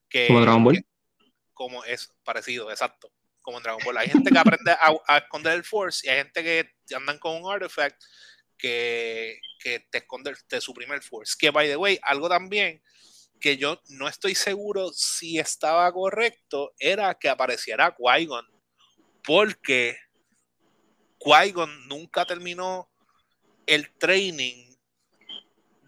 [0.09, 0.77] que, Como Dragon Ball.
[0.77, 0.87] que-
[1.53, 3.13] como es parecido exacto
[3.47, 6.17] como en Dragon Ball hay gente que aprende a, a esconder el force y hay
[6.19, 8.03] gente que andan con un artifact
[8.59, 11.37] que, que te esconde, te suprime el force.
[11.39, 12.83] Que, by the way, algo también
[13.39, 18.47] que yo no estoy seguro si estaba correcto era que apareciera Qui-Gon.
[19.23, 19.97] Porque
[21.21, 22.91] Qui-Gon nunca terminó
[23.65, 24.75] el training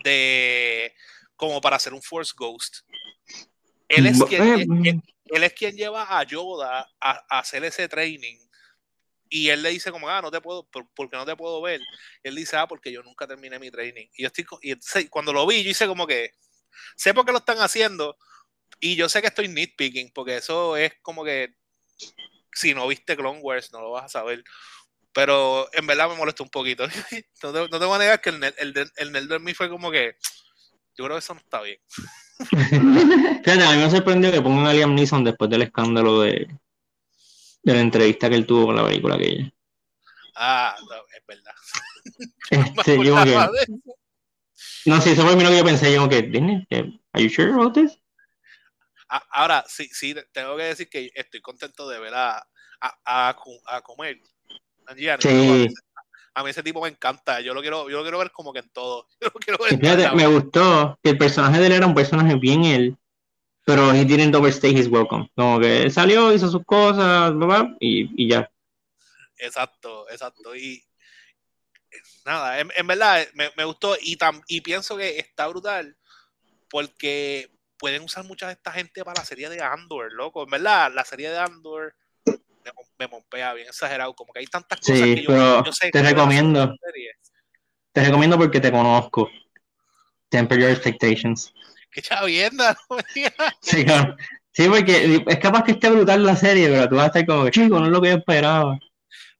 [0.04, 0.94] de
[1.34, 2.82] como para ser un Force Ghost.
[3.88, 5.02] Él es quien, Eh, él- él
[5.36, 8.38] es quien lleva a Yoda a, a hacer ese training.
[9.30, 11.80] Y él le dice como, ah, no te puedo, por- porque no te puedo ver.
[12.22, 14.06] Él dice, ah, porque yo nunca terminé mi training.
[14.14, 16.32] Y yo estoy, y cuando lo vi, yo hice como que,
[16.96, 18.16] sé por qué lo están haciendo.
[18.80, 21.54] Y yo sé que estoy nitpicking, porque eso es como que,
[22.52, 24.42] si no viste Clone Wars, no lo vas a saber.
[25.12, 26.86] Pero en verdad me molestó un poquito.
[27.42, 29.90] no, te, no te voy a negar que el, el, el nerd de fue como
[29.90, 30.16] que,
[30.96, 31.80] yo creo que eso no está bien.
[32.50, 36.48] fíjate, a mí me sorprendió que pongan a Liam Neeson después del escándalo de,
[37.62, 39.50] de la entrevista que él tuvo con la película aquella.
[40.36, 41.54] Ah, no, es verdad.
[42.50, 43.36] Este, yo que,
[44.86, 47.52] no sé, eso fue lo que yo pensé, yo que, Disney, eh, ¿are you sure
[47.52, 47.98] about this?
[49.08, 52.38] Ahora, sí, sí, tengo que decir que estoy contento de ver a,
[52.80, 54.20] a, a, a comer.
[55.20, 55.68] Sí.
[56.38, 57.40] A mí ese tipo me encanta.
[57.40, 59.08] Yo lo quiero, yo lo quiero ver como que en todo.
[59.20, 62.36] Yo lo quiero ver en me gustó que el personaje de él era un personaje
[62.36, 62.96] bien él,
[63.64, 65.28] pero he didn't overstay his welcome.
[65.34, 68.48] Como que él salió, hizo sus cosas, bla, bla, y, y ya.
[69.36, 70.54] Exacto, exacto.
[70.54, 70.84] Y
[72.24, 75.96] nada, en, en verdad me, me gustó y, tam- y pienso que está brutal
[76.70, 80.44] porque pueden usar mucha de esta gente para la serie de Andor, loco.
[80.44, 81.96] En verdad, la serie de Andor
[82.72, 84.14] me, me pompea bien exagerado.
[84.14, 86.74] Como que hay tantas cosas Sí, que yo, pero yo sé te que recomiendo.
[87.92, 89.30] Te recomiendo porque te conozco.
[90.28, 91.52] Temper your expectations.
[91.90, 92.96] Qué chavienda, no.
[93.60, 94.16] Sí, claro.
[94.52, 97.48] Sí, porque es capaz que esté brutal la serie, pero tú vas a estar como,
[97.50, 98.78] chico, no es lo que yo esperaba.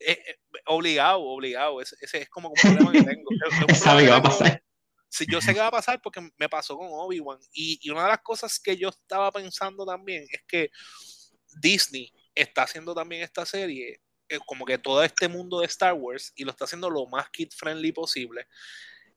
[0.00, 0.36] Eh, eh,
[0.66, 1.80] obligado, obligado.
[1.80, 3.30] Ese, ese es como un problema que tengo.
[3.68, 4.62] Es- es que va a pasar.
[5.10, 7.38] Sí, yo sé que va a pasar porque me pasó con Obi-Wan.
[7.52, 10.70] Y, y una de las cosas que yo estaba pensando también es que
[11.60, 16.32] Disney está haciendo también esta serie, eh, como que todo este mundo de Star Wars,
[16.36, 18.46] y lo está haciendo lo más kid friendly posible.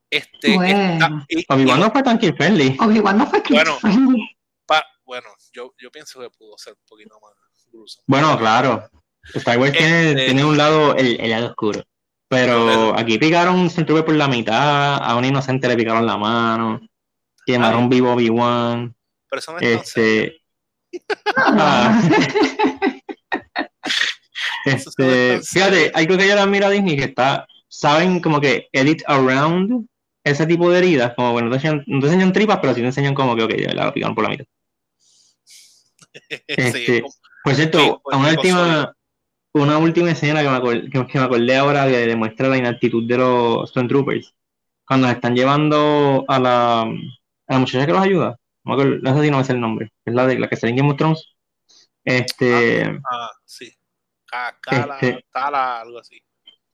[0.09, 1.25] Este, Bueno.
[1.49, 2.77] Obi-Wan no fue tan kid friendly.
[2.79, 3.77] Obi-Wan no fue kid Bueno.
[3.79, 4.37] friendly.
[4.65, 7.33] pa- bueno, yo, yo pienso que pudo ser un poquito más
[7.71, 8.01] grueso.
[8.07, 8.89] Bueno, claro.
[9.35, 11.83] Star Wars tiene, Este- tiene un lado, el, el lado oscuro.
[12.27, 16.79] Pero aquí picaron un Stormtrooper por la mitad, a un inocente le picaron la mano,
[17.45, 18.95] quemaron vivo Obi-Wan.
[19.29, 20.31] Pero eso no es tan serio.
[20.91, 22.01] Este, ah,
[23.83, 28.39] Eso sí no es este, fíjate, hay que admiro a Disney que está, saben como
[28.41, 29.87] que edit around
[30.23, 32.81] ese tipo de heridas, como bueno, no te enseñan, no te enseñan tripas, pero sí
[32.81, 34.45] te enseñan como que, ok, ya la picaron por la mitad.
[36.13, 38.93] Sí, este, como- Por cierto, Sí, pues, una última,
[39.53, 43.07] una última escena que me, acor- que, que me acordé ahora que demuestra la inactitud
[43.07, 44.33] de los Stormtroopers.
[44.85, 46.87] Cuando se están llevando a la, a
[47.47, 49.61] la muchacha que los ayuda, no, me acuerdo- no sé si no me sé el
[49.61, 51.25] nombre, es la de la que sale en Game of Thrones.
[52.03, 53.71] Este, ah, sí.
[54.31, 56.19] Ca- Cala, Este- Tala, algo así.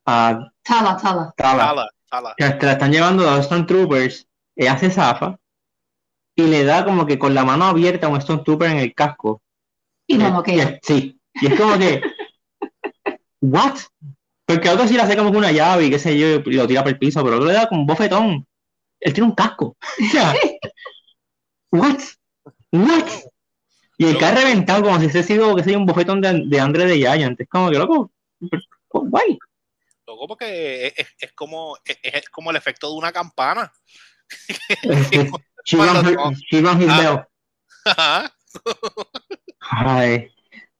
[0.05, 1.33] a Tala, tala.
[1.35, 2.33] Tala, Tala, Tala.
[2.37, 5.37] que te la están llevando a los Stormtroopers, ella se zafa
[6.35, 9.41] y le da como que con la mano abierta a un Stormtrooper en el casco.
[10.07, 10.79] Y no Eh.
[10.83, 12.01] Sí, y es como que,
[13.41, 13.75] ¿what?
[14.45, 16.67] Porque otro sí le hace como que una llave y qué sé yo, y lo
[16.67, 18.47] tira por el piso, pero otro le da como un bofetón.
[18.99, 19.75] Él tiene un casco.
[19.99, 20.33] O sea,
[21.71, 21.99] ¿what?
[22.71, 23.07] ¿What?
[23.97, 26.43] Y el que ha reventado como si ese sido, qué sé yo, un bofetón de,
[26.45, 27.39] de Andre de Giant.
[27.39, 28.11] Es como que, loco,
[28.51, 29.37] pero, guay.
[30.05, 33.71] Loco, porque es, es- es como, es, es como el efecto de una campana.
[36.97, 37.19] Bell.
[37.85, 38.33] Ajá.
[39.59, 40.29] Ay,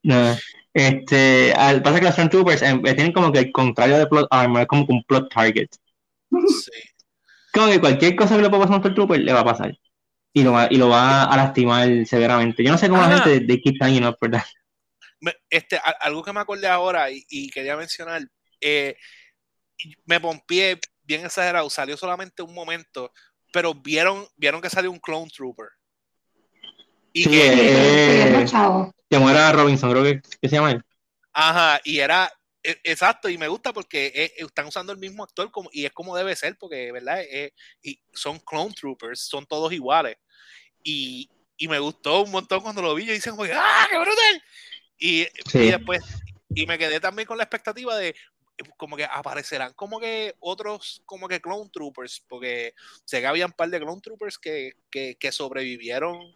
[0.03, 0.35] no.
[0.73, 4.61] Este, al, pasa que los Stormtroopers eh, tienen como que el contrario de plot armor,
[4.61, 5.67] es como que un plot target.
[6.31, 6.71] Sí.
[7.53, 9.77] Como que cualquier cosa que le pueda pasar a un Stormtrooper le va a pasar.
[10.37, 12.63] Y lo va, y lo va a lastimar severamente.
[12.63, 14.43] Yo no sé cómo la gente de keep hanging up, ¿verdad?
[15.19, 18.21] Me- este, a- algo que me acordé ahora y, y quería mencionar,
[18.61, 18.95] eh,
[20.05, 23.11] me pompié bien exagerado, salió solamente un momento,
[23.51, 25.69] pero vieron, vieron que salió un Clone Trooper.
[27.13, 28.91] Y Sí, que, Eh, es chavos.
[29.09, 30.83] Que muera Robinson, creo que, que se llama él.
[31.33, 32.31] ajá, y era,
[32.83, 36.15] exacto, y me gusta porque eh, están usando el mismo actor como, y es como
[36.15, 37.21] debe ser, porque, ¿verdad?
[37.21, 40.17] Eh, y son Clone Troopers, son todos iguales.
[40.83, 44.43] Y, y me gustó un montón cuando lo vi, yo que, ¡ah, qué brutal!
[44.99, 45.59] Y, Sí.
[45.59, 46.03] y después,
[46.53, 48.15] y me quedé también con la expectativa de
[48.75, 52.73] como que aparecerán como que otros como que clone troopers porque
[53.05, 56.35] sé que había un par de clone troopers que, que, que sobrevivieron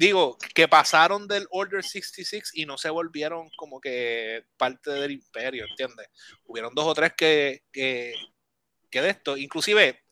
[0.00, 5.66] digo que pasaron del Order 66 y no se volvieron como que parte del imperio
[5.68, 6.08] ¿entiendes?
[6.44, 8.14] hubieron dos o tres que, que,
[8.90, 10.02] que de esto inclusive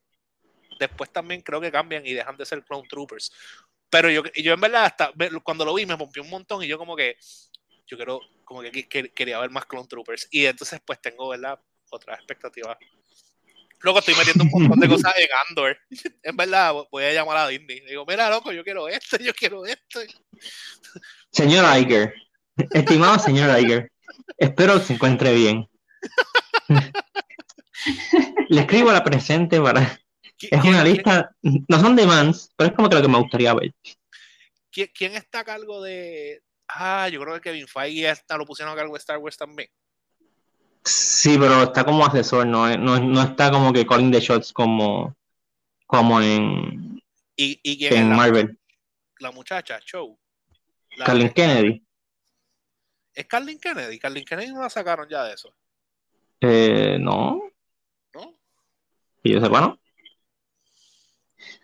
[0.79, 3.33] después también creo que cambian y dejan de ser clone troopers
[3.91, 6.77] pero yo, yo en verdad hasta cuando lo vi me pompió un montón y yo
[6.77, 7.17] como que
[7.89, 10.29] yo quiero, como que, que, quería ver más Clone Troopers.
[10.31, 11.59] Y entonces, pues tengo, ¿verdad?
[11.91, 12.77] Otras expectativas.
[13.81, 15.79] Luego estoy metiendo un montón de cosas en Andor.
[16.23, 17.81] En verdad, voy a llamar a Disney.
[17.81, 20.01] Digo, mira, loco, yo quiero esto, yo quiero esto.
[21.33, 22.15] Señor Iger,
[22.73, 23.91] estimado señor Iger,
[24.37, 25.69] espero que se encuentre bien.
[28.49, 30.01] Le escribo a la presente para.
[30.41, 31.31] Es una lista.
[31.43, 33.73] No son demands, pero es como que lo que me gustaría ver.
[34.71, 38.73] ¿Quién, quién está a cargo de, Ah, yo creo que Kevin Feige hasta lo pusieron
[38.73, 39.69] a cargo de Star Wars también.
[40.89, 45.15] Sí, pero está como asesor, no, no, no está como que calling the shots como,
[45.87, 46.99] como en,
[47.37, 48.59] ¿Y, y quién en la, Marvel.
[49.21, 49.79] la muchacha?
[49.81, 50.19] Show.
[50.97, 51.85] Kathleen Kennedy.
[53.15, 53.99] ¿Es Carlin Kennedy?
[53.99, 55.55] Carlin Kennedy no la sacaron ya de eso,
[56.41, 57.43] Eh, no,
[58.15, 58.35] ¿no?
[59.23, 59.79] que yo sepa, ¿no?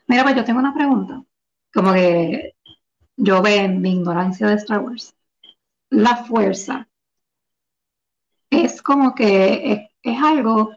[0.06, 1.22] Mira, pues yo tengo una pregunta.
[1.72, 2.54] Como que
[3.16, 5.14] yo veo en mi ignorancia de Star Wars.
[5.90, 6.88] La fuerza
[8.62, 10.70] es como que es, es algo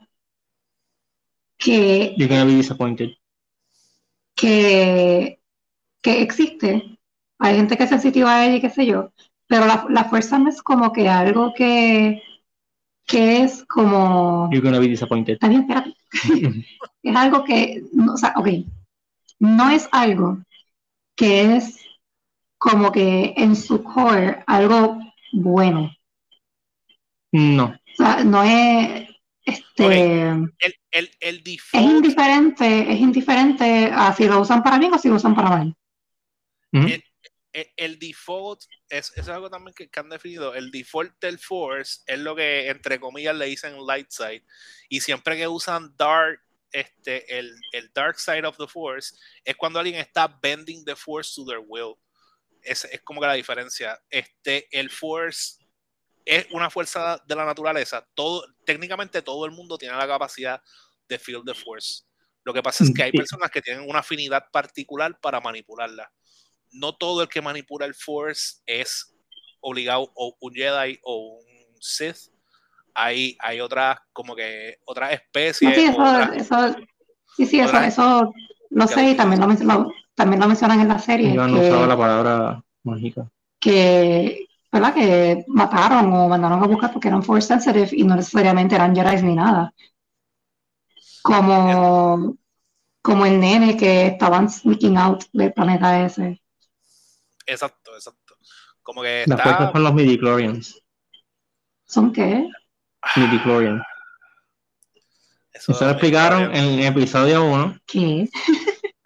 [1.57, 3.09] que, You're gonna be disappointed.
[4.35, 5.39] que,
[6.01, 6.97] que existe.
[7.39, 9.11] Hay gente que es sensitiva a ella y qué sé yo.
[9.47, 12.21] Pero la, la fuerza no es como que algo que,
[13.05, 14.49] que es como...
[14.51, 15.37] You're gonna be disappointed.
[15.41, 15.95] Bien, espérate.
[17.03, 18.47] es algo que, no, o sea, ok,
[19.39, 20.39] no es algo
[21.15, 21.79] que es
[22.57, 24.99] como que en su core algo
[25.31, 25.91] bueno.
[27.31, 27.65] No.
[27.65, 29.09] O sea, no es,
[29.45, 34.97] este, El, el, el es indiferente, es indiferente a si lo usan para bien o
[34.99, 35.75] si lo usan para mal.
[36.87, 37.03] El,
[37.53, 40.53] el- el default es, es algo también que, que han definido.
[40.53, 44.45] El default del Force es lo que, entre comillas, le dicen light side.
[44.89, 46.39] Y siempre que usan dark,
[46.71, 51.33] este, el, el dark side of the Force, es cuando alguien está bending the Force
[51.35, 51.95] to their will.
[52.61, 53.99] Es, es como que la diferencia.
[54.09, 55.55] Este, el Force
[56.27, 58.05] es una fuerza de la naturaleza.
[58.13, 60.61] Todo, técnicamente todo el mundo tiene la capacidad
[61.07, 62.03] de feel the Force.
[62.43, 66.11] Lo que pasa es que hay personas que tienen una afinidad particular para manipularla
[66.73, 69.15] no todo el que manipula el Force es
[69.61, 72.17] obligado o un Jedi o un Sith.
[72.93, 75.75] Hay, hay otras, como que otras No, especies.
[75.75, 76.75] sí, eso, otras- eso,
[77.37, 78.33] sí, sí, eso, otras- eso
[78.71, 81.67] lo que sé y también lo, también lo mencionan en la serie, Yo no que-
[81.69, 83.29] usaba la palabra mágica.
[83.61, 84.93] que, ¿verdad?
[84.93, 89.21] que mataron o mandaron a buscar porque eran force sensitive y no necesariamente eran Jedi
[89.23, 89.73] ni nada.
[91.21, 92.37] Como,
[93.01, 96.41] como el nene que estaban sneaking out del planeta ese.
[97.45, 98.35] Exacto, exacto.
[98.83, 99.71] Como que está.
[99.71, 100.81] son los midichlorians.
[101.85, 102.47] ¿Son qué?
[103.15, 103.83] Midichlorians.
[105.53, 108.29] Eso, Eso lo explicaron en episodio 1 ¿Qué?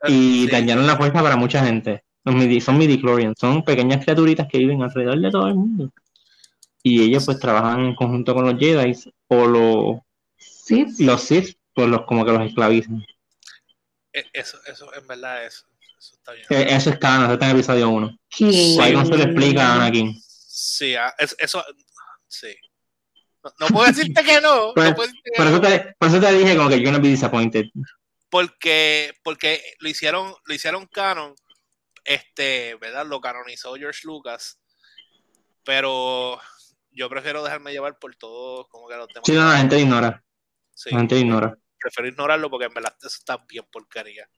[0.08, 2.04] y sí, dañaron la fuerza para mucha gente.
[2.24, 5.92] Los midi- son midichlorians, son pequeñas criaturitas que viven alrededor de todo el mundo.
[6.84, 8.94] Y ellos pues trabajan en conjunto con los Jedi
[9.28, 10.00] o los,
[10.38, 13.04] Sí, los Sith, pues los como que los esclavizan.
[14.14, 15.66] eh, Eso, eso, en verdad, eso,
[15.98, 16.46] eso está bien.
[16.50, 18.18] Eh, Eso es canon, eso está en episodio 1.
[18.30, 18.46] ¿qué?
[18.46, 20.16] Qui-Gon se lo explica a Anakin.
[20.24, 21.64] Sí, ah, es- eso,
[22.28, 22.56] sí.
[23.44, 24.72] No, no puedo decirte que no.
[24.76, 25.52] Pues, no puedo decirte que Por no.
[25.52, 27.66] eso, te, por eso te dije como que you're gonna be disappointed.
[28.30, 31.36] porque, porque lo hicieron, lo hicieron canon,
[32.04, 33.06] este, ¿verdad?
[33.06, 34.60] Lo canonizó George Lucas,
[35.64, 36.40] pero
[36.92, 39.24] yo prefiero dejarme llevar por todo, como que los temas.
[39.26, 40.24] Sí, no, la gente ignora.
[40.74, 41.58] Sí, La gente ignora.
[41.80, 44.30] prefiero ignorarlo porque en verdad eso está bien porquería.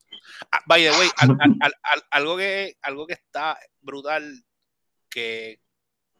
[0.52, 4.44] Ah, by the way, al- al- al- al- algo, que, algo que está brutal,
[5.10, 5.62] que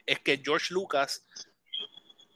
[0.06, 1.26] es que George Lucas,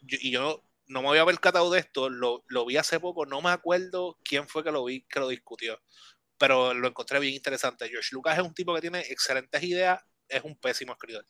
[0.07, 3.49] y yo no me había percatado de esto, lo, lo, vi hace poco, no me
[3.49, 5.81] acuerdo quién fue que lo vi, que lo discutió,
[6.37, 7.89] pero lo encontré bien interesante.
[7.89, 11.25] George Lucas es un tipo que tiene excelentes ideas, es un pésimo escritor.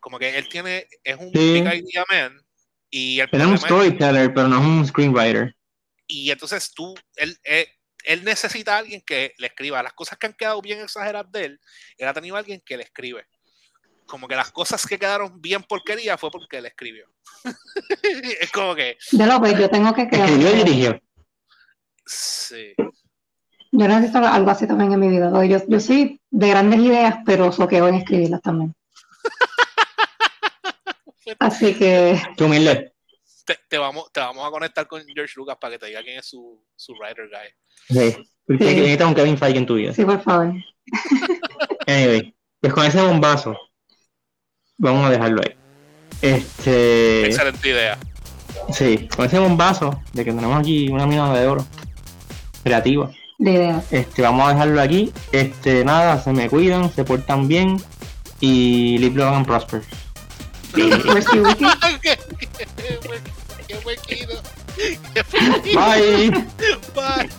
[0.00, 1.52] Como que él tiene, es un Sí.
[1.52, 2.40] big idea man,
[2.88, 5.54] y el es un es- storyteller, pero no es un screenwriter.
[6.06, 7.66] y entonces tú, él, él,
[8.04, 9.82] él necesita a alguien que le escriba.
[9.82, 11.60] Las cosas que han quedado bien exageradas de él,
[11.98, 13.26] él ha tenido a alguien que le escribe.
[14.06, 17.06] Como que las cosas que quedaron bien porquería fue porque él escribió.
[18.40, 20.28] es como que, De lo pues yo tengo que crear.
[20.28, 21.02] Escribió y dirigió.
[22.06, 22.74] sí.
[23.72, 25.30] Yo necesito algo así también en mi vida.
[25.46, 28.74] Yo, yo soy de grandes ideas, pero soqueo en escribirlas también.
[31.38, 32.92] Así que Qué humilde.
[33.44, 36.18] Te, te vamos, te vamos a conectar con George Lucas para que te diga quién
[36.18, 37.96] es su, su writer guy.
[37.96, 38.16] Sí.
[38.46, 38.74] Porque Sí.
[38.74, 39.92] necesitas un Kevin Feige en tu vida.
[39.92, 40.52] sí, por favor.
[41.86, 43.56] Anyway, pues con ese bombazo,
[44.78, 45.56] vamos a dejarlo ahí.
[46.22, 47.26] Este.
[47.26, 47.98] Excelente idea.
[48.72, 51.66] Sí, con ese bombazo de que tenemos aquí una mina de oro
[52.62, 53.10] creativa.
[53.40, 53.84] De ideas.
[53.90, 55.12] Este, vamos a dejarlo aquí.
[55.32, 57.82] Este, nada, se me cuidan, se portan bien
[58.38, 59.82] y live long and prosper.
[60.76, 61.64] Mercy Wiki.
[62.02, 63.20] qué, qué, hue-
[63.66, 64.42] qué huequito.
[65.74, 66.30] Bye.
[66.94, 67.30] Bye.